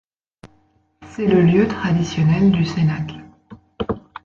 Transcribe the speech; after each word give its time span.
C'est 1.11 1.27
le 1.27 1.43
lieu 1.43 1.67
traditionnel 1.67 2.51
du 2.51 2.65
cénacle. 2.65 3.21